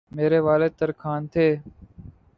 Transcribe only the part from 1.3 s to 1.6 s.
تھے